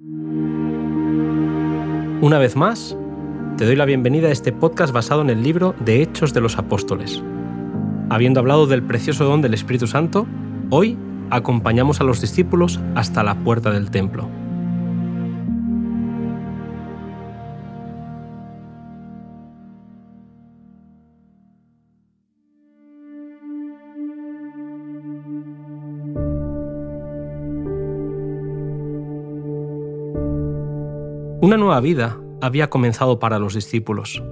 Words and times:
Una 0.00 1.58
vez 2.38 2.54
más, 2.54 2.96
te 3.56 3.66
doy 3.66 3.74
la 3.74 3.84
bienvenida 3.84 4.28
a 4.28 4.30
este 4.30 4.52
podcast 4.52 4.92
basado 4.92 5.22
en 5.22 5.30
el 5.30 5.42
libro 5.42 5.74
de 5.84 6.02
Hechos 6.02 6.32
de 6.32 6.40
los 6.40 6.56
Apóstoles. 6.56 7.20
Habiendo 8.08 8.38
hablado 8.38 8.68
del 8.68 8.84
precioso 8.84 9.24
don 9.24 9.42
del 9.42 9.54
Espíritu 9.54 9.88
Santo, 9.88 10.28
hoy 10.70 10.96
acompañamos 11.30 12.00
a 12.00 12.04
los 12.04 12.20
discípulos 12.20 12.78
hasta 12.94 13.24
la 13.24 13.42
puerta 13.42 13.72
del 13.72 13.90
templo. 13.90 14.28
Una 31.40 31.56
nueva 31.56 31.78
vida 31.78 32.18
había 32.40 32.68
comenzado 32.68 33.20
para 33.20 33.38
los 33.38 33.54
discípulos. 33.54 34.24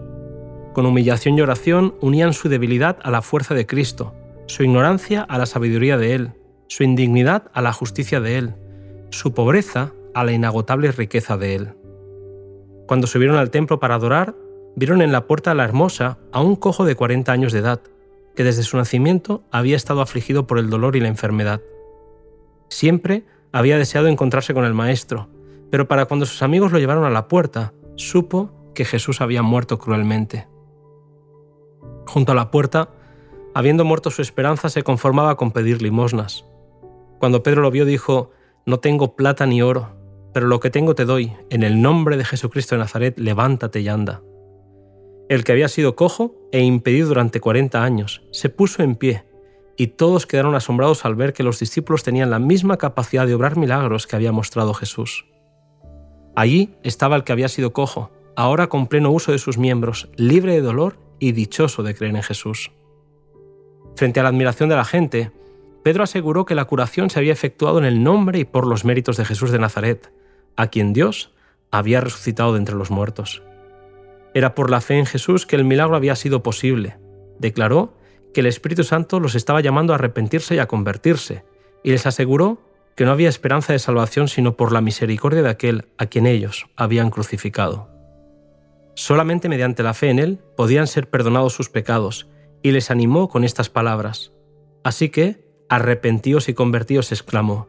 Con 0.72 0.86
humillación 0.86 1.38
y 1.38 1.40
oración 1.40 1.94
unían 2.00 2.32
su 2.32 2.48
debilidad 2.48 2.98
a 3.00 3.12
la 3.12 3.22
fuerza 3.22 3.54
de 3.54 3.64
Cristo, 3.64 4.12
su 4.46 4.64
ignorancia 4.64 5.22
a 5.22 5.38
la 5.38 5.46
sabiduría 5.46 5.98
de 5.98 6.16
Él, 6.16 6.32
su 6.66 6.82
indignidad 6.82 7.44
a 7.54 7.62
la 7.62 7.72
justicia 7.72 8.18
de 8.20 8.38
Él, 8.38 8.54
su 9.10 9.34
pobreza 9.34 9.92
a 10.14 10.24
la 10.24 10.32
inagotable 10.32 10.90
riqueza 10.90 11.36
de 11.36 11.54
Él. 11.54 11.74
Cuando 12.88 13.06
subieron 13.06 13.36
al 13.36 13.50
templo 13.50 13.78
para 13.78 13.94
adorar, 13.94 14.34
vieron 14.74 15.00
en 15.00 15.12
la 15.12 15.28
puerta 15.28 15.52
a 15.52 15.54
la 15.54 15.62
hermosa 15.62 16.18
a 16.32 16.40
un 16.40 16.56
cojo 16.56 16.84
de 16.84 16.96
40 16.96 17.30
años 17.30 17.52
de 17.52 17.60
edad, 17.60 17.82
que 18.34 18.42
desde 18.42 18.64
su 18.64 18.76
nacimiento 18.76 19.44
había 19.52 19.76
estado 19.76 20.00
afligido 20.00 20.48
por 20.48 20.58
el 20.58 20.70
dolor 20.70 20.96
y 20.96 21.00
la 21.00 21.08
enfermedad. 21.08 21.60
Siempre 22.68 23.22
había 23.52 23.78
deseado 23.78 24.08
encontrarse 24.08 24.54
con 24.54 24.64
el 24.64 24.74
Maestro, 24.74 25.28
pero 25.70 25.88
para 25.88 26.06
cuando 26.06 26.26
sus 26.26 26.42
amigos 26.42 26.72
lo 26.72 26.78
llevaron 26.78 27.04
a 27.04 27.10
la 27.10 27.28
puerta, 27.28 27.72
supo 27.96 28.50
que 28.74 28.84
Jesús 28.84 29.20
había 29.20 29.42
muerto 29.42 29.78
cruelmente. 29.78 30.46
Junto 32.06 32.32
a 32.32 32.34
la 32.34 32.50
puerta, 32.50 32.90
habiendo 33.54 33.84
muerto 33.84 34.10
su 34.10 34.22
esperanza, 34.22 34.68
se 34.68 34.82
conformaba 34.82 35.36
con 35.36 35.50
pedir 35.50 35.82
limosnas. 35.82 36.44
Cuando 37.18 37.42
Pedro 37.42 37.62
lo 37.62 37.70
vio, 37.70 37.84
dijo, 37.84 38.30
No 38.64 38.78
tengo 38.78 39.16
plata 39.16 39.46
ni 39.46 39.62
oro, 39.62 39.96
pero 40.32 40.46
lo 40.46 40.60
que 40.60 40.70
tengo 40.70 40.94
te 40.94 41.04
doy, 41.04 41.32
en 41.50 41.62
el 41.62 41.80
nombre 41.80 42.16
de 42.16 42.24
Jesucristo 42.24 42.74
de 42.74 42.80
Nazaret, 42.80 43.18
levántate 43.18 43.80
y 43.80 43.88
anda. 43.88 44.22
El 45.28 45.42
que 45.42 45.52
había 45.52 45.68
sido 45.68 45.96
cojo 45.96 46.36
e 46.52 46.60
impedido 46.60 47.08
durante 47.08 47.40
cuarenta 47.40 47.82
años, 47.82 48.22
se 48.30 48.48
puso 48.48 48.82
en 48.82 48.94
pie, 48.94 49.24
y 49.76 49.88
todos 49.88 50.26
quedaron 50.26 50.54
asombrados 50.54 51.04
al 51.04 51.16
ver 51.16 51.32
que 51.32 51.42
los 51.42 51.58
discípulos 51.58 52.02
tenían 52.02 52.30
la 52.30 52.38
misma 52.38 52.76
capacidad 52.76 53.26
de 53.26 53.34
obrar 53.34 53.56
milagros 53.56 54.06
que 54.06 54.16
había 54.16 54.32
mostrado 54.32 54.72
Jesús. 54.74 55.26
Allí 56.36 56.74
estaba 56.82 57.16
el 57.16 57.24
que 57.24 57.32
había 57.32 57.48
sido 57.48 57.72
cojo, 57.72 58.10
ahora 58.36 58.68
con 58.68 58.86
pleno 58.86 59.10
uso 59.10 59.32
de 59.32 59.38
sus 59.38 59.56
miembros, 59.56 60.10
libre 60.16 60.52
de 60.52 60.60
dolor 60.60 60.98
y 61.18 61.32
dichoso 61.32 61.82
de 61.82 61.94
creer 61.94 62.14
en 62.14 62.22
Jesús. 62.22 62.72
Frente 63.96 64.20
a 64.20 64.22
la 64.22 64.28
admiración 64.28 64.68
de 64.68 64.76
la 64.76 64.84
gente, 64.84 65.32
Pedro 65.82 66.04
aseguró 66.04 66.44
que 66.44 66.54
la 66.54 66.66
curación 66.66 67.08
se 67.08 67.18
había 67.18 67.32
efectuado 67.32 67.78
en 67.78 67.86
el 67.86 68.02
nombre 68.02 68.38
y 68.38 68.44
por 68.44 68.66
los 68.66 68.84
méritos 68.84 69.16
de 69.16 69.24
Jesús 69.24 69.50
de 69.50 69.58
Nazaret, 69.58 70.12
a 70.56 70.66
quien 70.66 70.92
Dios 70.92 71.32
había 71.70 72.02
resucitado 72.02 72.52
de 72.52 72.58
entre 72.58 72.74
los 72.74 72.90
muertos. 72.90 73.42
Era 74.34 74.54
por 74.54 74.70
la 74.70 74.82
fe 74.82 74.98
en 74.98 75.06
Jesús 75.06 75.46
que 75.46 75.56
el 75.56 75.64
milagro 75.64 75.96
había 75.96 76.16
sido 76.16 76.42
posible. 76.42 76.98
Declaró 77.38 77.94
que 78.34 78.40
el 78.40 78.46
Espíritu 78.46 78.84
Santo 78.84 79.20
los 79.20 79.34
estaba 79.34 79.62
llamando 79.62 79.94
a 79.94 79.96
arrepentirse 79.96 80.54
y 80.54 80.58
a 80.58 80.68
convertirse, 80.68 81.44
y 81.82 81.92
les 81.92 82.04
aseguró 82.04 82.58
que 82.96 83.04
no 83.04 83.12
había 83.12 83.28
esperanza 83.28 83.72
de 83.72 83.78
salvación 83.78 84.26
sino 84.26 84.56
por 84.56 84.72
la 84.72 84.80
misericordia 84.80 85.42
de 85.42 85.50
aquel 85.50 85.86
a 85.98 86.06
quien 86.06 86.26
ellos 86.26 86.66
habían 86.76 87.10
crucificado. 87.10 87.88
Solamente 88.94 89.48
mediante 89.50 89.82
la 89.82 89.94
fe 89.94 90.10
en 90.10 90.18
Él 90.18 90.40
podían 90.56 90.86
ser 90.86 91.10
perdonados 91.10 91.52
sus 91.52 91.68
pecados, 91.68 92.28
y 92.62 92.72
les 92.72 92.90
animó 92.90 93.28
con 93.28 93.44
estas 93.44 93.68
palabras. 93.70 94.32
Así 94.82 95.10
que, 95.10 95.46
arrepentíos 95.68 96.48
y 96.48 96.54
convertíos, 96.54 97.12
exclamó, 97.12 97.68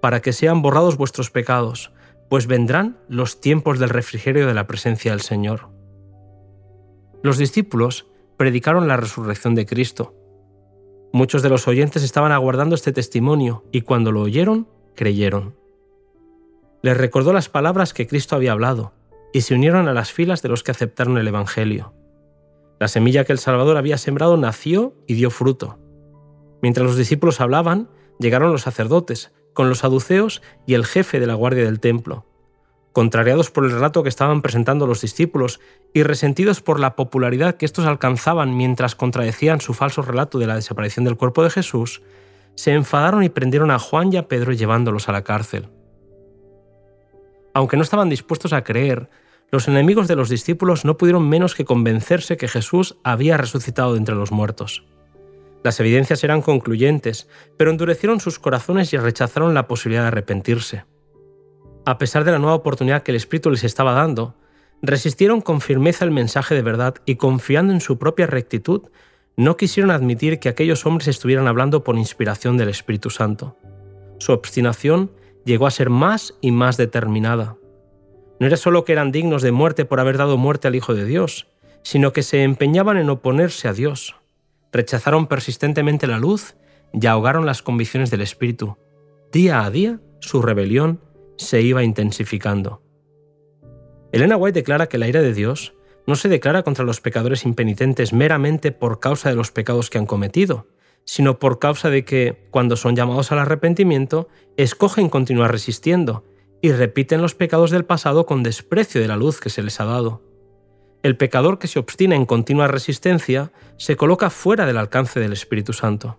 para 0.00 0.20
que 0.20 0.32
sean 0.32 0.62
borrados 0.62 0.96
vuestros 0.96 1.30
pecados, 1.30 1.90
pues 2.28 2.46
vendrán 2.46 2.98
los 3.08 3.40
tiempos 3.40 3.78
del 3.78 3.88
refrigerio 3.88 4.46
de 4.46 4.54
la 4.54 4.66
presencia 4.66 5.12
del 5.12 5.20
Señor. 5.20 5.68
Los 7.22 7.38
discípulos 7.38 8.06
predicaron 8.36 8.86
la 8.86 8.96
resurrección 8.96 9.54
de 9.54 9.66
Cristo, 9.66 10.14
Muchos 11.16 11.40
de 11.40 11.48
los 11.48 11.66
oyentes 11.66 12.02
estaban 12.02 12.30
aguardando 12.30 12.74
este 12.74 12.92
testimonio 12.92 13.64
y 13.72 13.80
cuando 13.80 14.12
lo 14.12 14.20
oyeron, 14.20 14.68
creyeron. 14.94 15.56
Les 16.82 16.94
recordó 16.94 17.32
las 17.32 17.48
palabras 17.48 17.94
que 17.94 18.06
Cristo 18.06 18.36
había 18.36 18.52
hablado 18.52 18.92
y 19.32 19.40
se 19.40 19.54
unieron 19.54 19.88
a 19.88 19.94
las 19.94 20.12
filas 20.12 20.42
de 20.42 20.50
los 20.50 20.62
que 20.62 20.72
aceptaron 20.72 21.16
el 21.16 21.26
Evangelio. 21.26 21.94
La 22.78 22.88
semilla 22.88 23.24
que 23.24 23.32
el 23.32 23.38
Salvador 23.38 23.78
había 23.78 23.96
sembrado 23.96 24.36
nació 24.36 24.92
y 25.06 25.14
dio 25.14 25.30
fruto. 25.30 25.78
Mientras 26.60 26.86
los 26.86 26.98
discípulos 26.98 27.40
hablaban, 27.40 27.88
llegaron 28.18 28.52
los 28.52 28.60
sacerdotes, 28.60 29.32
con 29.54 29.70
los 29.70 29.78
saduceos 29.78 30.42
y 30.66 30.74
el 30.74 30.84
jefe 30.84 31.18
de 31.18 31.26
la 31.26 31.32
guardia 31.32 31.64
del 31.64 31.80
templo. 31.80 32.26
Contrariados 32.96 33.50
por 33.50 33.66
el 33.66 33.72
relato 33.72 34.02
que 34.02 34.08
estaban 34.08 34.40
presentando 34.40 34.86
los 34.86 35.02
discípulos 35.02 35.60
y 35.92 36.02
resentidos 36.02 36.62
por 36.62 36.80
la 36.80 36.96
popularidad 36.96 37.58
que 37.58 37.66
estos 37.66 37.84
alcanzaban 37.84 38.56
mientras 38.56 38.94
contradecían 38.94 39.60
su 39.60 39.74
falso 39.74 40.00
relato 40.00 40.38
de 40.38 40.46
la 40.46 40.54
desaparición 40.54 41.04
del 41.04 41.18
cuerpo 41.18 41.44
de 41.44 41.50
Jesús, 41.50 42.00
se 42.54 42.72
enfadaron 42.72 43.22
y 43.22 43.28
prendieron 43.28 43.70
a 43.70 43.78
Juan 43.78 44.14
y 44.14 44.16
a 44.16 44.28
Pedro 44.28 44.54
llevándolos 44.54 45.10
a 45.10 45.12
la 45.12 45.24
cárcel. 45.24 45.68
Aunque 47.52 47.76
no 47.76 47.82
estaban 47.82 48.08
dispuestos 48.08 48.54
a 48.54 48.64
creer, 48.64 49.10
los 49.50 49.68
enemigos 49.68 50.08
de 50.08 50.16
los 50.16 50.30
discípulos 50.30 50.86
no 50.86 50.96
pudieron 50.96 51.28
menos 51.28 51.54
que 51.54 51.66
convencerse 51.66 52.38
que 52.38 52.48
Jesús 52.48 52.96
había 53.04 53.36
resucitado 53.36 53.92
de 53.92 53.98
entre 53.98 54.14
los 54.14 54.32
muertos. 54.32 54.86
Las 55.62 55.78
evidencias 55.80 56.24
eran 56.24 56.40
concluyentes, 56.40 57.28
pero 57.58 57.70
endurecieron 57.70 58.20
sus 58.20 58.38
corazones 58.38 58.94
y 58.94 58.96
rechazaron 58.96 59.52
la 59.52 59.68
posibilidad 59.68 60.04
de 60.04 60.08
arrepentirse 60.08 60.84
a 61.86 61.98
pesar 61.98 62.24
de 62.24 62.32
la 62.32 62.40
nueva 62.40 62.56
oportunidad 62.56 63.04
que 63.04 63.12
el 63.12 63.16
Espíritu 63.16 63.48
les 63.48 63.62
estaba 63.62 63.92
dando, 63.92 64.34
resistieron 64.82 65.40
con 65.40 65.60
firmeza 65.60 66.04
el 66.04 66.10
mensaje 66.10 66.56
de 66.56 66.62
verdad 66.62 66.96
y 67.06 67.14
confiando 67.14 67.72
en 67.72 67.80
su 67.80 67.96
propia 67.96 68.26
rectitud, 68.26 68.82
no 69.36 69.56
quisieron 69.56 69.92
admitir 69.92 70.40
que 70.40 70.48
aquellos 70.48 70.84
hombres 70.84 71.06
estuvieran 71.06 71.46
hablando 71.46 71.84
por 71.84 71.96
inspiración 71.96 72.56
del 72.56 72.70
Espíritu 72.70 73.08
Santo. 73.08 73.56
Su 74.18 74.32
obstinación 74.32 75.12
llegó 75.44 75.68
a 75.68 75.70
ser 75.70 75.88
más 75.88 76.34
y 76.40 76.50
más 76.50 76.76
determinada. 76.76 77.56
No 78.40 78.48
era 78.48 78.56
solo 78.56 78.84
que 78.84 78.92
eran 78.92 79.12
dignos 79.12 79.42
de 79.42 79.52
muerte 79.52 79.84
por 79.84 80.00
haber 80.00 80.18
dado 80.18 80.36
muerte 80.36 80.66
al 80.66 80.74
Hijo 80.74 80.92
de 80.92 81.04
Dios, 81.04 81.46
sino 81.82 82.12
que 82.12 82.24
se 82.24 82.42
empeñaban 82.42 82.96
en 82.96 83.10
oponerse 83.10 83.68
a 83.68 83.72
Dios. 83.72 84.16
Rechazaron 84.72 85.28
persistentemente 85.28 86.08
la 86.08 86.18
luz 86.18 86.56
y 86.92 87.06
ahogaron 87.06 87.46
las 87.46 87.62
convicciones 87.62 88.10
del 88.10 88.22
Espíritu. 88.22 88.76
Día 89.30 89.64
a 89.64 89.70
día, 89.70 90.00
su 90.18 90.42
rebelión 90.42 91.00
se 91.36 91.62
iba 91.62 91.84
intensificando. 91.84 92.82
Elena 94.12 94.36
White 94.36 94.60
declara 94.60 94.88
que 94.88 94.98
la 94.98 95.08
ira 95.08 95.22
de 95.22 95.34
Dios 95.34 95.74
no 96.06 96.14
se 96.14 96.28
declara 96.28 96.62
contra 96.62 96.84
los 96.84 97.00
pecadores 97.00 97.44
impenitentes 97.44 98.12
meramente 98.12 98.72
por 98.72 99.00
causa 99.00 99.28
de 99.28 99.34
los 99.34 99.50
pecados 99.50 99.90
que 99.90 99.98
han 99.98 100.06
cometido, 100.06 100.66
sino 101.04 101.38
por 101.38 101.58
causa 101.58 101.90
de 101.90 102.04
que, 102.04 102.46
cuando 102.50 102.76
son 102.76 102.96
llamados 102.96 103.32
al 103.32 103.38
arrepentimiento, 103.38 104.28
escogen 104.56 105.08
continuar 105.08 105.50
resistiendo 105.52 106.24
y 106.62 106.72
repiten 106.72 107.22
los 107.22 107.34
pecados 107.34 107.70
del 107.70 107.84
pasado 107.84 108.26
con 108.26 108.42
desprecio 108.42 109.00
de 109.00 109.08
la 109.08 109.16
luz 109.16 109.40
que 109.40 109.50
se 109.50 109.62
les 109.62 109.80
ha 109.80 109.84
dado. 109.84 110.22
El 111.02 111.16
pecador 111.16 111.58
que 111.58 111.68
se 111.68 111.78
obstina 111.78 112.16
en 112.16 112.26
continua 112.26 112.66
resistencia 112.66 113.52
se 113.76 113.96
coloca 113.96 114.30
fuera 114.30 114.66
del 114.66 114.78
alcance 114.78 115.20
del 115.20 115.32
Espíritu 115.32 115.72
Santo. 115.72 116.18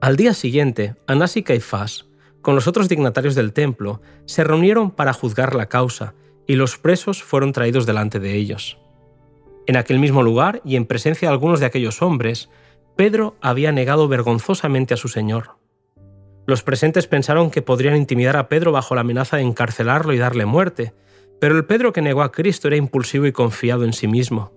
Al 0.00 0.16
día 0.16 0.34
siguiente, 0.34 0.96
Anás 1.06 1.36
y 1.36 1.42
Caifás 1.42 2.06
con 2.42 2.54
los 2.54 2.66
otros 2.66 2.88
dignatarios 2.88 3.34
del 3.34 3.52
templo, 3.52 4.02
se 4.26 4.44
reunieron 4.44 4.90
para 4.90 5.12
juzgar 5.12 5.54
la 5.54 5.68
causa, 5.68 6.14
y 6.46 6.56
los 6.56 6.76
presos 6.76 7.22
fueron 7.22 7.52
traídos 7.52 7.86
delante 7.86 8.18
de 8.20 8.34
ellos. 8.34 8.78
En 9.66 9.76
aquel 9.76 10.00
mismo 10.00 10.22
lugar, 10.22 10.60
y 10.64 10.76
en 10.76 10.86
presencia 10.86 11.28
de 11.28 11.32
algunos 11.32 11.60
de 11.60 11.66
aquellos 11.66 12.02
hombres, 12.02 12.50
Pedro 12.96 13.36
había 13.40 13.72
negado 13.72 14.08
vergonzosamente 14.08 14.92
a 14.92 14.96
su 14.96 15.08
Señor. 15.08 15.56
Los 16.46 16.62
presentes 16.62 17.06
pensaron 17.06 17.50
que 17.50 17.62
podrían 17.62 17.96
intimidar 17.96 18.36
a 18.36 18.48
Pedro 18.48 18.72
bajo 18.72 18.96
la 18.96 19.02
amenaza 19.02 19.36
de 19.36 19.44
encarcelarlo 19.44 20.12
y 20.12 20.18
darle 20.18 20.44
muerte, 20.44 20.92
pero 21.40 21.56
el 21.56 21.64
Pedro 21.64 21.92
que 21.92 22.02
negó 22.02 22.22
a 22.22 22.32
Cristo 22.32 22.68
era 22.68 22.76
impulsivo 22.76 23.26
y 23.26 23.32
confiado 23.32 23.84
en 23.84 23.92
sí 23.92 24.08
mismo. 24.08 24.52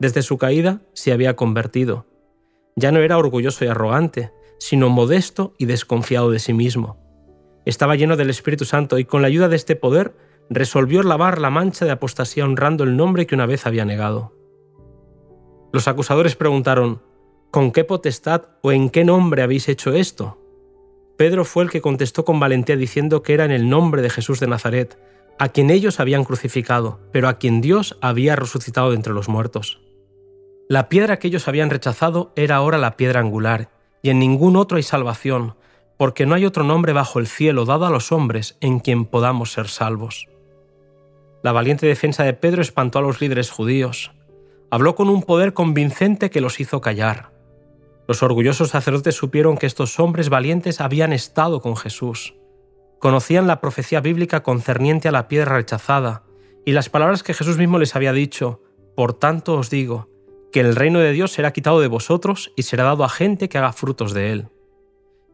Desde 0.00 0.22
su 0.22 0.38
caída 0.38 0.82
se 0.92 1.12
había 1.12 1.36
convertido. 1.36 2.06
Ya 2.74 2.90
no 2.90 2.98
era 3.00 3.18
orgulloso 3.18 3.64
y 3.64 3.68
arrogante, 3.68 4.32
sino 4.58 4.88
modesto 4.88 5.54
y 5.58 5.66
desconfiado 5.66 6.30
de 6.30 6.40
sí 6.40 6.52
mismo. 6.52 7.01
Estaba 7.64 7.96
lleno 7.96 8.16
del 8.16 8.30
Espíritu 8.30 8.64
Santo 8.64 8.98
y 8.98 9.04
con 9.04 9.22
la 9.22 9.28
ayuda 9.28 9.48
de 9.48 9.56
este 9.56 9.76
poder 9.76 10.14
resolvió 10.50 11.02
lavar 11.02 11.40
la 11.40 11.50
mancha 11.50 11.84
de 11.84 11.92
apostasía 11.92 12.44
honrando 12.44 12.84
el 12.84 12.96
nombre 12.96 13.26
que 13.26 13.34
una 13.34 13.46
vez 13.46 13.66
había 13.66 13.84
negado. 13.84 14.32
Los 15.72 15.88
acusadores 15.88 16.36
preguntaron, 16.36 17.02
¿con 17.50 17.72
qué 17.72 17.84
potestad 17.84 18.48
o 18.62 18.72
en 18.72 18.90
qué 18.90 19.04
nombre 19.04 19.42
habéis 19.42 19.68
hecho 19.68 19.92
esto? 19.92 20.38
Pedro 21.16 21.44
fue 21.44 21.64
el 21.64 21.70
que 21.70 21.80
contestó 21.80 22.24
con 22.24 22.40
valentía 22.40 22.76
diciendo 22.76 23.22
que 23.22 23.34
era 23.34 23.44
en 23.44 23.52
el 23.52 23.68
nombre 23.68 24.02
de 24.02 24.10
Jesús 24.10 24.40
de 24.40 24.48
Nazaret, 24.48 24.98
a 25.38 25.48
quien 25.48 25.70
ellos 25.70 26.00
habían 26.00 26.24
crucificado, 26.24 27.00
pero 27.12 27.28
a 27.28 27.38
quien 27.38 27.60
Dios 27.60 27.96
había 28.00 28.36
resucitado 28.36 28.90
de 28.90 28.96
entre 28.96 29.12
los 29.12 29.28
muertos. 29.28 29.80
La 30.68 30.88
piedra 30.88 31.18
que 31.18 31.28
ellos 31.28 31.48
habían 31.48 31.70
rechazado 31.70 32.32
era 32.36 32.56
ahora 32.56 32.78
la 32.78 32.96
piedra 32.96 33.20
angular, 33.20 33.70
y 34.02 34.10
en 34.10 34.18
ningún 34.18 34.56
otro 34.56 34.76
hay 34.76 34.82
salvación, 34.82 35.54
porque 36.02 36.26
no 36.26 36.34
hay 36.34 36.44
otro 36.44 36.64
nombre 36.64 36.92
bajo 36.92 37.20
el 37.20 37.28
cielo 37.28 37.64
dado 37.64 37.86
a 37.86 37.90
los 37.90 38.10
hombres 38.10 38.56
en 38.60 38.80
quien 38.80 39.04
podamos 39.04 39.52
ser 39.52 39.68
salvos. 39.68 40.26
La 41.44 41.52
valiente 41.52 41.86
defensa 41.86 42.24
de 42.24 42.32
Pedro 42.32 42.60
espantó 42.60 42.98
a 42.98 43.02
los 43.02 43.20
líderes 43.20 43.52
judíos. 43.52 44.10
Habló 44.68 44.96
con 44.96 45.08
un 45.08 45.22
poder 45.22 45.52
convincente 45.52 46.28
que 46.28 46.40
los 46.40 46.58
hizo 46.58 46.80
callar. 46.80 47.30
Los 48.08 48.24
orgullosos 48.24 48.70
sacerdotes 48.70 49.14
supieron 49.14 49.56
que 49.56 49.66
estos 49.66 50.00
hombres 50.00 50.28
valientes 50.28 50.80
habían 50.80 51.12
estado 51.12 51.60
con 51.60 51.76
Jesús. 51.76 52.34
Conocían 52.98 53.46
la 53.46 53.60
profecía 53.60 54.00
bíblica 54.00 54.42
concerniente 54.42 55.06
a 55.06 55.12
la 55.12 55.28
piedra 55.28 55.54
rechazada 55.54 56.24
y 56.64 56.72
las 56.72 56.88
palabras 56.88 57.22
que 57.22 57.32
Jesús 57.32 57.58
mismo 57.58 57.78
les 57.78 57.94
había 57.94 58.12
dicho, 58.12 58.60
Por 58.96 59.14
tanto 59.14 59.54
os 59.54 59.70
digo, 59.70 60.08
que 60.50 60.58
el 60.58 60.74
reino 60.74 60.98
de 60.98 61.12
Dios 61.12 61.30
será 61.30 61.52
quitado 61.52 61.80
de 61.80 61.86
vosotros 61.86 62.52
y 62.56 62.64
será 62.64 62.82
dado 62.82 63.04
a 63.04 63.08
gente 63.08 63.48
que 63.48 63.58
haga 63.58 63.72
frutos 63.72 64.14
de 64.14 64.32
él. 64.32 64.48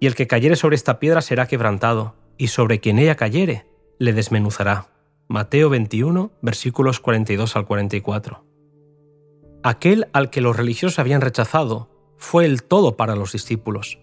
Y 0.00 0.06
el 0.06 0.14
que 0.14 0.26
cayere 0.26 0.56
sobre 0.56 0.76
esta 0.76 0.98
piedra 0.98 1.20
será 1.22 1.46
quebrantado, 1.46 2.14
y 2.36 2.48
sobre 2.48 2.80
quien 2.80 2.98
ella 2.98 3.16
cayere, 3.16 3.66
le 3.98 4.12
desmenuzará. 4.12 4.88
Mateo 5.26 5.68
21, 5.68 6.30
versículos 6.40 7.00
42 7.00 7.56
al 7.56 7.66
44. 7.66 8.44
Aquel 9.62 10.08
al 10.12 10.30
que 10.30 10.40
los 10.40 10.56
religiosos 10.56 10.98
habían 10.98 11.20
rechazado 11.20 11.90
fue 12.16 12.44
el 12.44 12.62
todo 12.62 12.96
para 12.96 13.16
los 13.16 13.32
discípulos. 13.32 13.98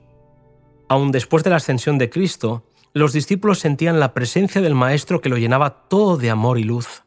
Aun 0.88 1.12
después 1.12 1.44
de 1.44 1.50
la 1.50 1.56
ascensión 1.56 1.97
de 1.97 2.09
Cristo, 2.09 2.63
los 2.94 3.13
discípulos 3.13 3.59
sentían 3.59 4.00
la 4.00 4.13
presencia 4.13 4.62
del 4.62 4.75
Maestro 4.75 5.21
que 5.21 5.30
lo 5.30 5.38
llenaba 5.38 5.88
todo 5.88 6.18
de 6.18 6.30
amor 6.30 6.59
y 6.59 6.63
luz. 6.63 7.03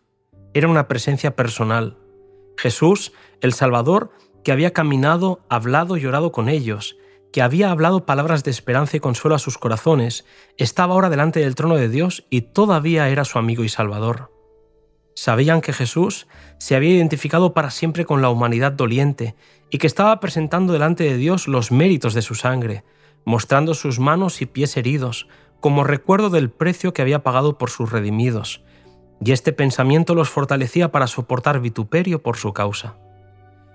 Era 0.52 0.68
una 0.68 0.88
presencia 0.88 1.36
personal. 1.36 1.96
Jesús, 2.56 3.12
el 3.40 3.52
Salvador, 3.52 4.10
que 4.42 4.52
había 4.52 4.72
caminado, 4.72 5.40
hablado 5.48 5.96
y 5.96 6.04
orado 6.06 6.32
con 6.32 6.48
ellos, 6.48 6.96
que 7.32 7.42
había 7.42 7.70
hablado 7.70 8.06
palabras 8.06 8.44
de 8.44 8.50
esperanza 8.50 8.96
y 8.96 9.00
consuelo 9.00 9.34
a 9.34 9.38
sus 9.38 9.58
corazones, 9.58 10.24
estaba 10.56 10.94
ahora 10.94 11.10
delante 11.10 11.40
del 11.40 11.54
trono 11.54 11.76
de 11.76 11.88
Dios 11.88 12.24
y 12.30 12.42
todavía 12.42 13.08
era 13.08 13.24
su 13.24 13.38
amigo 13.38 13.64
y 13.64 13.68
Salvador. 13.68 14.32
Sabían 15.14 15.60
que 15.60 15.72
Jesús 15.72 16.28
se 16.58 16.76
había 16.76 16.94
identificado 16.94 17.52
para 17.52 17.70
siempre 17.70 18.04
con 18.04 18.22
la 18.22 18.30
humanidad 18.30 18.72
doliente 18.72 19.34
y 19.70 19.78
que 19.78 19.86
estaba 19.86 20.20
presentando 20.20 20.72
delante 20.72 21.04
de 21.04 21.16
Dios 21.16 21.48
los 21.48 21.72
méritos 21.72 22.14
de 22.14 22.22
su 22.22 22.34
sangre, 22.34 22.84
mostrando 23.24 23.74
sus 23.74 23.98
manos 23.98 24.40
y 24.40 24.46
pies 24.46 24.76
heridos, 24.76 25.28
como 25.60 25.84
recuerdo 25.84 26.30
del 26.30 26.50
precio 26.50 26.92
que 26.92 27.02
había 27.02 27.22
pagado 27.22 27.58
por 27.58 27.68
sus 27.68 27.90
redimidos, 27.90 28.62
y 29.20 29.32
este 29.32 29.52
pensamiento 29.52 30.14
los 30.14 30.28
fortalecía 30.28 30.92
para 30.92 31.08
soportar 31.08 31.60
vituperio 31.60 32.22
por 32.22 32.36
su 32.36 32.52
causa. 32.52 32.96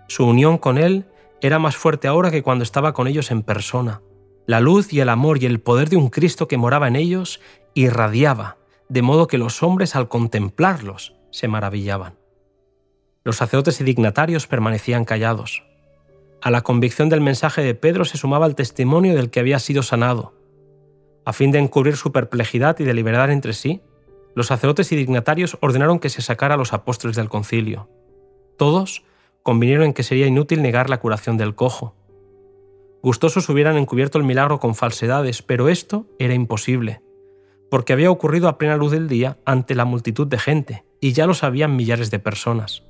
Su 0.08 0.26
unión 0.26 0.58
con 0.58 0.78
Él 0.78 1.06
era 1.44 1.60
más 1.60 1.75
fuerte 1.75 2.07
ahora 2.07 2.31
que 2.31 2.42
cuando 2.42 2.63
estaba 2.63 2.94
con 2.94 3.06
ellos 3.06 3.30
en 3.30 3.44
persona. 3.44 4.01
La 4.45 4.62
luz 4.62 4.94
y 4.94 5.01
el 5.01 5.10
amor 5.10 5.44
y 5.44 5.45
el 5.45 5.60
poder 5.60 5.90
de 5.90 5.98
un 5.98 6.10
Cristo 6.10 6.48
que 6.48 6.57
moraba 6.57 6.88
en 6.88 6.95
ellos 6.95 7.42
irradiaba, 7.74 8.56
de 8.88 9.01
modo 9.01 9.28
que 9.28 9.38
los 9.38 9.62
hombres 9.62 9.98
al 9.98 10.07
contemplarlos 10.07 11.16
se 11.31 11.50
maravillaban. 11.50 12.18
Los 13.25 13.36
sacerdotes 13.36 13.81
y 13.81 13.84
dignatarios 13.84 14.48
permanecían 14.48 15.04
callados. 15.04 15.63
A 16.42 16.50
la 16.50 16.62
convicción 16.62 17.10
del 17.10 17.19
mensaje 17.19 17.62
de 17.62 17.75
Pedro 17.75 18.06
se 18.06 18.18
sumaba 18.18 18.46
el 18.46 18.56
testimonio 18.56 19.13
del 19.13 19.30
que 19.30 19.42
había 19.42 19.60
sido 19.60 19.84
sanado. 19.84 20.34
A 21.25 21.34
fin 21.34 21.51
de 21.51 21.60
encubrir 21.60 21.98
su 21.98 22.13
perplejidad 22.13 22.80
y 22.80 22.86
deliberar 22.86 23.30
entre 23.31 23.51
sí, 23.51 23.81
los 24.34 24.48
sacerdotes 24.48 24.94
y 24.94 24.96
dignatarios 24.96 25.57
ordenaron 25.60 26.00
que 26.00 26.10
se 26.10 26.22
sacara 26.22 26.56
a 26.56 26.57
los 26.57 26.72
apóstoles 26.72 27.18
del 27.18 27.28
concilio. 27.28 27.89
Todos 28.57 29.04
convinieron 29.44 29.86
en 29.86 29.94
que 29.94 30.04
sería 30.04 30.25
inútil 30.25 30.62
negar 30.62 30.90
la 30.90 31.00
curación 31.00 31.38
del 31.38 31.54
cojo. 31.54 31.95
Gustosos 33.04 33.48
hubieran 33.50 33.78
encubierto 33.78 34.18
el 34.18 34.24
milagro 34.24 34.60
con 34.60 34.75
falsedades, 34.75 35.42
pero 35.42 35.68
esto 35.68 36.07
era 36.18 36.34
imposible, 36.34 37.01
porque 37.69 37.92
había 37.92 38.10
ocurrido 38.10 38.48
a 38.48 38.57
plena 38.57 38.78
luz 38.78 38.92
del 38.92 39.10
día 39.10 39.38
ante 39.45 39.75
la 39.75 39.86
multitud 39.86 40.25
de 40.25 40.40
gente, 40.40 40.86
y 41.01 41.12
ya 41.12 41.28
lo 41.28 41.34
sabían 41.34 41.75
millares 41.75 42.10
de 42.12 42.19
personas. 42.19 42.84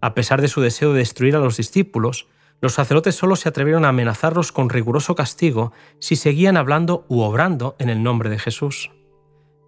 A 0.00 0.14
pesar 0.14 0.42
de 0.42 0.48
su 0.48 0.60
deseo 0.60 0.92
de 0.92 0.98
destruir 0.98 1.36
a 1.36 1.40
los 1.40 1.56
discípulos, 1.56 2.26
los 2.60 2.74
sacerdotes 2.74 3.14
solo 3.14 3.36
se 3.36 3.48
atrevieron 3.48 3.84
a 3.84 3.90
amenazarlos 3.90 4.50
con 4.50 4.70
riguroso 4.70 5.14
castigo 5.14 5.72
si 6.00 6.16
seguían 6.16 6.56
hablando 6.56 7.04
u 7.08 7.20
obrando 7.20 7.76
en 7.78 7.90
el 7.90 8.02
nombre 8.02 8.30
de 8.30 8.38
Jesús. 8.38 8.90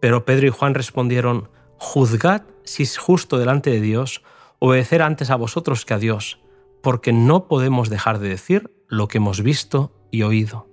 Pero 0.01 0.25
Pedro 0.25 0.47
y 0.47 0.51
Juan 0.51 0.75
respondieron, 0.75 1.49
Juzgad 1.77 2.43
si 2.65 2.83
es 2.83 2.99
justo 2.99 3.39
delante 3.39 3.71
de 3.71 3.81
Dios 3.81 4.23
obedecer 4.59 5.03
antes 5.03 5.31
a 5.31 5.37
vosotros 5.37 5.85
que 5.85 5.95
a 5.95 5.99
Dios, 5.99 6.41
porque 6.83 7.13
no 7.13 7.49
podemos 7.49 7.91
dejar 7.91 8.19
de 8.19 8.29
decir 8.29 8.73
lo 8.89 9.09
que 9.09 9.19
hemos 9.19 9.43
visto 9.43 9.93
y 10.11 10.23
oído. 10.23 10.69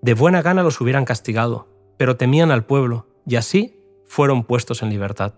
De 0.00 0.14
buena 0.14 0.42
gana 0.42 0.62
los 0.62 0.80
hubieran 0.80 1.04
castigado, 1.04 1.68
pero 1.96 2.16
temían 2.16 2.50
al 2.50 2.64
pueblo, 2.64 3.06
y 3.26 3.36
así 3.36 3.80
fueron 4.06 4.44
puestos 4.44 4.82
en 4.82 4.90
libertad. 4.90 5.34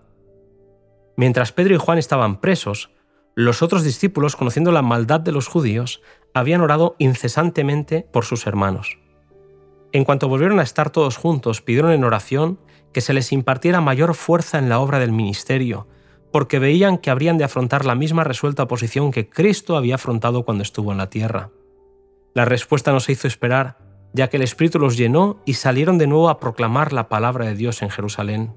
Mientras 1.17 1.53
Pedro 1.53 1.75
y 1.75 1.79
Juan 1.79 1.99
estaban 1.99 2.41
presos, 2.41 2.91
los 3.35 3.63
otros 3.63 3.83
discípulos, 3.83 4.37
conociendo 4.37 4.73
la 4.73 4.83
maldad 4.83 5.21
de 5.21 5.33
los 5.33 5.49
judíos, 5.49 6.03
habían 6.33 6.61
orado 6.61 6.97
incesantemente 6.99 8.07
por 8.13 8.25
sus 8.25 8.47
hermanos. 8.47 8.99
En 9.93 10.05
cuanto 10.05 10.29
volvieron 10.29 10.59
a 10.61 10.65
estar 10.65 10.91
todos 10.91 11.17
juntos, 11.17 11.61
pidieron 11.61 11.93
en 11.93 12.05
oración 12.05 12.59
que 12.93 13.01
se 13.01 13.13
les 13.13 13.33
impartiera 13.33 13.81
mayor 13.81 14.15
fuerza 14.15 14.59
en 14.59 14.69
la 14.69 14.81
obra 14.81 14.99
del 14.99 15.13
ministerio, 15.13 15.87
porque 16.35 16.59
veían 16.59 16.99
que 16.99 17.11
habrían 17.11 17.39
de 17.39 17.45
afrontar 17.45 17.85
la 17.85 17.95
misma 17.95 18.25
resuelta 18.25 18.65
oposición 18.65 19.13
que 19.13 19.29
Cristo 19.29 19.77
había 19.77 19.95
afrontado 19.95 20.45
cuando 20.45 20.65
estuvo 20.65 20.91
en 20.91 20.99
la 20.99 21.09
tierra. 21.09 21.51
La 22.35 22.45
respuesta 22.45 22.91
no 22.91 22.99
se 22.99 23.13
hizo 23.13 23.29
esperar, 23.29 23.79
ya 24.13 24.29
que 24.29 24.39
el 24.39 24.43
Espíritu 24.43 24.81
los 24.81 24.97
llenó 24.97 25.41
y 25.45 25.55
salieron 25.55 25.97
de 25.97 26.09
nuevo 26.09 26.29
a 26.29 26.41
proclamar 26.41 26.93
la 26.93 27.09
palabra 27.09 27.47
de 27.47 27.55
Dios 27.55 27.83
en 27.83 27.91
Jerusalén. 27.91 28.53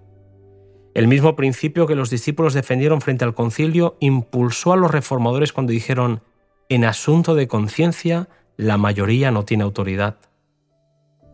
El 0.95 1.07
mismo 1.07 1.35
principio 1.35 1.85
que 1.85 1.93
los 1.93 2.09
discípulos 2.09 2.55
defendieron 2.55 2.99
frente 2.99 3.25
al 3.25 3.35
concilio 3.35 3.95
impulsó 3.99 4.73
a 4.73 4.77
los 4.77 4.89
reformadores 4.89 5.53
cuando 5.53 5.71
dijeron, 5.71 6.23
en 6.69 6.83
asunto 6.83 7.35
de 7.35 7.47
conciencia, 7.47 8.27
la 8.55 8.77
mayoría 8.77 9.29
no 9.29 9.45
tiene 9.45 9.65
autoridad. 9.65 10.17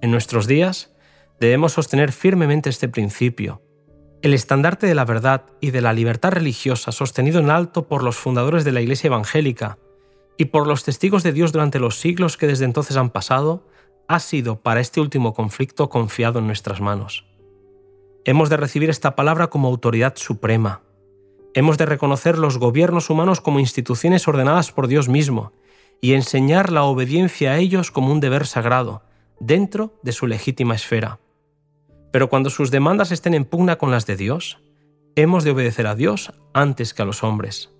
En 0.01 0.11
nuestros 0.11 0.47
días, 0.47 0.93
debemos 1.39 1.71
sostener 1.71 2.11
firmemente 2.11 2.69
este 2.69 2.89
principio. 2.89 3.61
El 4.23 4.33
estandarte 4.33 4.87
de 4.87 4.95
la 4.95 5.03
verdad 5.03 5.43
y 5.59 5.71
de 5.71 5.81
la 5.81 5.91
libertad 5.91 6.31
religiosa 6.31 6.93
sostenido 6.93 7.41
en 7.41 7.49
alto 7.49 7.89
por 7.89 8.03
los 8.03 8.15
fundadores 8.15 8.63
de 8.63 8.71
la 8.71 8.79
Iglesia 8.79 9.09
Evangélica 9.09 9.77
y 10.37 10.45
por 10.45 10.65
los 10.65 10.85
testigos 10.85 11.23
de 11.23 11.33
Dios 11.33 11.51
durante 11.51 11.77
los 11.77 11.99
siglos 11.99 12.37
que 12.37 12.47
desde 12.47 12.63
entonces 12.63 12.95
han 12.95 13.09
pasado, 13.09 13.67
ha 14.07 14.21
sido 14.21 14.61
para 14.61 14.79
este 14.79 15.01
último 15.01 15.33
conflicto 15.33 15.89
confiado 15.89 16.39
en 16.39 16.47
nuestras 16.47 16.79
manos. 16.79 17.25
Hemos 18.23 18.47
de 18.47 18.55
recibir 18.55 18.89
esta 18.89 19.13
palabra 19.17 19.47
como 19.47 19.67
autoridad 19.67 20.13
suprema. 20.15 20.83
Hemos 21.53 21.77
de 21.77 21.85
reconocer 21.85 22.37
los 22.37 22.59
gobiernos 22.59 23.09
humanos 23.09 23.41
como 23.41 23.59
instituciones 23.59 24.25
ordenadas 24.25 24.71
por 24.71 24.87
Dios 24.87 25.09
mismo 25.09 25.51
y 25.99 26.13
enseñar 26.13 26.71
la 26.71 26.83
obediencia 26.83 27.51
a 27.51 27.57
ellos 27.57 27.91
como 27.91 28.13
un 28.13 28.21
deber 28.21 28.47
sagrado, 28.47 29.03
dentro 29.41 29.99
de 30.01 30.13
su 30.13 30.27
legítima 30.27 30.75
esfera. 30.75 31.19
Pero 32.13 32.29
cuando 32.29 32.51
sus 32.51 32.69
demandas 32.69 33.11
estén 33.11 33.33
en 33.33 33.43
pugna 33.43 33.77
con 33.77 33.89
las 33.89 34.05
de 34.05 34.15
Dios, 34.15 34.59
hemos 35.15 35.43
de 35.43 35.49
obedecer 35.49 35.87
a 35.87 35.95
Dios 35.95 36.31
antes 36.53 36.93
que 36.93 37.01
a 37.01 37.05
los 37.05 37.23
hombres. 37.23 37.71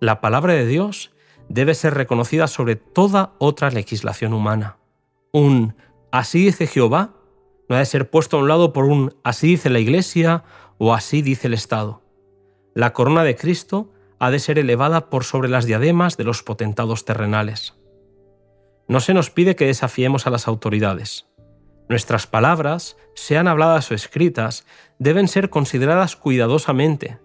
La 0.00 0.20
palabra 0.20 0.52
de 0.54 0.66
Dios 0.66 1.12
debe 1.48 1.74
ser 1.74 1.94
reconocida 1.94 2.48
sobre 2.48 2.74
toda 2.74 3.34
otra 3.38 3.70
legislación 3.70 4.32
humana. 4.32 4.78
Un 5.30 5.76
así 6.10 6.44
dice 6.46 6.66
Jehová 6.66 7.14
no 7.68 7.76
ha 7.76 7.78
de 7.78 7.86
ser 7.86 8.10
puesto 8.10 8.36
a 8.36 8.40
un 8.40 8.48
lado 8.48 8.72
por 8.72 8.84
un 8.84 9.14
así 9.22 9.46
dice 9.46 9.70
la 9.70 9.78
Iglesia 9.78 10.42
o 10.78 10.92
así 10.92 11.22
dice 11.22 11.46
el 11.46 11.54
Estado. 11.54 12.02
La 12.74 12.92
corona 12.92 13.22
de 13.22 13.36
Cristo 13.36 13.92
ha 14.18 14.32
de 14.32 14.40
ser 14.40 14.58
elevada 14.58 15.08
por 15.08 15.22
sobre 15.22 15.48
las 15.48 15.66
diademas 15.66 16.16
de 16.16 16.24
los 16.24 16.42
potentados 16.42 17.04
terrenales. 17.04 17.78
No 18.88 18.98
se 18.98 19.14
nos 19.14 19.30
pide 19.30 19.54
que 19.54 19.66
desafiemos 19.66 20.26
a 20.26 20.30
las 20.30 20.48
autoridades. 20.48 21.31
Nuestras 21.92 22.26
palabras, 22.26 22.96
sean 23.12 23.46
habladas 23.46 23.90
o 23.90 23.94
escritas, 23.94 24.64
deben 24.98 25.28
ser 25.28 25.50
consideradas 25.50 26.16
cuidadosamente, 26.16 27.18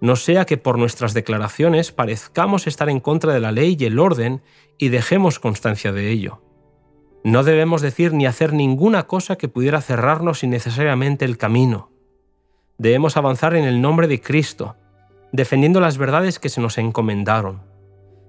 no 0.00 0.14
sea 0.14 0.44
que 0.44 0.56
por 0.56 0.78
nuestras 0.78 1.14
declaraciones 1.14 1.90
parezcamos 1.90 2.68
estar 2.68 2.88
en 2.88 3.00
contra 3.00 3.32
de 3.34 3.40
la 3.40 3.50
ley 3.50 3.76
y 3.76 3.86
el 3.86 3.98
orden 3.98 4.40
y 4.78 4.90
dejemos 4.90 5.40
constancia 5.40 5.90
de 5.90 6.12
ello. 6.12 6.44
No 7.24 7.42
debemos 7.42 7.82
decir 7.82 8.12
ni 8.12 8.24
hacer 8.24 8.52
ninguna 8.52 9.08
cosa 9.08 9.34
que 9.34 9.48
pudiera 9.48 9.80
cerrarnos 9.80 10.44
innecesariamente 10.44 11.24
el 11.24 11.36
camino. 11.36 11.90
Debemos 12.78 13.16
avanzar 13.16 13.56
en 13.56 13.64
el 13.64 13.82
nombre 13.82 14.06
de 14.06 14.20
Cristo, 14.20 14.76
defendiendo 15.32 15.80
las 15.80 15.98
verdades 15.98 16.38
que 16.38 16.50
se 16.50 16.60
nos 16.60 16.78
encomendaron. 16.78 17.62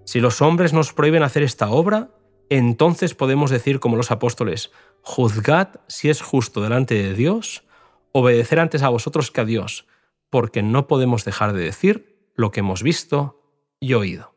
Si 0.04 0.20
los 0.20 0.42
hombres 0.42 0.74
nos 0.74 0.94
prohíben 0.94 1.22
hacer 1.22 1.44
esta 1.44 1.70
obra, 1.70 2.10
entonces 2.50 3.14
podemos 3.14 3.52
decir 3.52 3.80
como 3.80 3.98
los 3.98 4.10
apóstoles, 4.12 4.72
juzgad 5.06 5.68
si 5.88 6.10
es 6.10 6.22
justo 6.22 6.62
delante 6.62 6.96
de 6.96 7.14
Dios, 7.14 7.64
obedecer 8.12 8.60
antes 8.60 8.82
a 8.82 8.90
vosotros 8.90 9.30
que 9.30 9.42
a 9.42 9.46
Dios, 9.46 9.86
porque 10.32 10.64
no 10.64 10.88
podemos 10.88 11.24
dejar 11.24 11.54
de 11.54 11.64
decir 11.64 12.32
lo 12.34 12.50
que 12.50 12.62
hemos 12.62 12.82
visto 12.82 13.40
y 13.80 13.94
oído. 13.94 14.34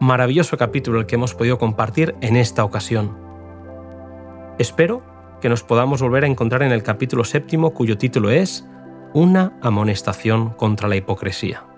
Maravilloso 0.00 0.56
capítulo 0.56 0.98
el 0.98 1.06
que 1.06 1.14
hemos 1.14 1.34
podido 1.34 1.58
compartir 1.58 2.16
en 2.20 2.36
esta 2.36 2.64
ocasión. 2.64 3.16
Espero 4.58 5.04
que 5.40 5.48
nos 5.48 5.62
podamos 5.62 6.02
volver 6.02 6.24
a 6.24 6.26
encontrar 6.26 6.62
en 6.64 6.72
el 6.72 6.82
capítulo 6.82 7.22
séptimo 7.22 7.72
cuyo 7.74 7.96
título 7.96 8.30
es 8.30 8.66
Una 9.14 9.56
amonestación 9.62 10.50
contra 10.50 10.88
la 10.88 10.96
hipocresía. 10.96 11.69